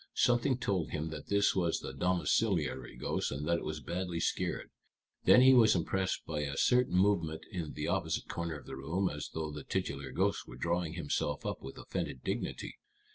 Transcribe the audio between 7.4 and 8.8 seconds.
in the opposite corner of the